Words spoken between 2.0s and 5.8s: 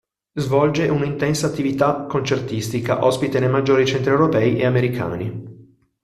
concertistica, ospite nei maggiori centri europei e americani.